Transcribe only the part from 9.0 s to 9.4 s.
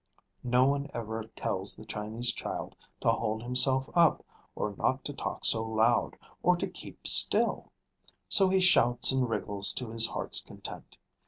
and